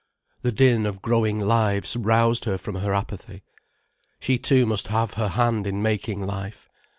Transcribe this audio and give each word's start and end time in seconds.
The 0.41 0.51
din 0.51 0.87
of 0.87 1.03
growing 1.03 1.39
lives 1.39 1.95
roused 1.95 2.45
her 2.45 2.57
from 2.57 2.73
her 2.77 2.91
apathy. 2.91 3.43
She 4.19 4.39
too 4.39 4.65
must 4.65 4.87
have 4.87 5.13
her 5.13 5.29
hand 5.29 5.67
in 5.67 5.83
making 5.83 6.25
life. 6.25 6.67